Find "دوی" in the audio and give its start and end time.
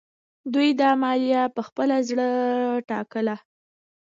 0.53-0.69